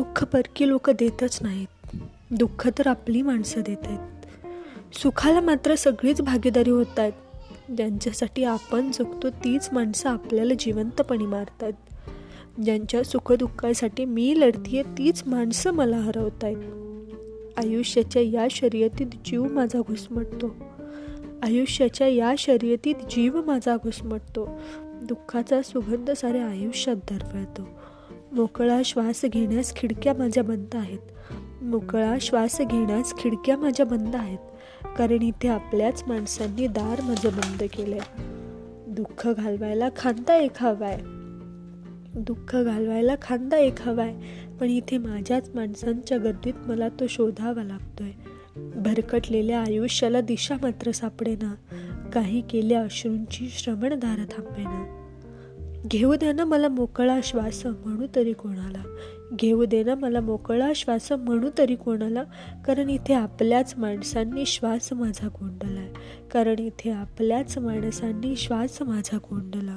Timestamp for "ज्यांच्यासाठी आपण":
7.76-8.90